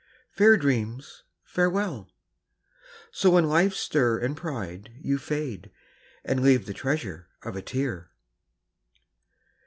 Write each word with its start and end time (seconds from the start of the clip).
Fair 0.31 0.57
dreams, 0.57 1.21
farewell! 1.43 2.09
So 3.11 3.37
in 3.37 3.47
life's 3.47 3.77
stir 3.77 4.17
and 4.17 4.35
pride 4.35 4.89
You 4.99 5.19
fade, 5.19 5.69
and 6.25 6.41
leave 6.41 6.65
the 6.65 6.73
treasure 6.73 7.29
of 7.43 7.55
a 7.55 7.61
tear! 7.61 8.09